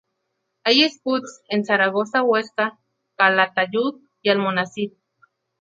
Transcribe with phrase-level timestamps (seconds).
[0.63, 2.79] Hay scouts en Zaragoza, Huesca,
[3.17, 4.93] Calatayud y Almonacid.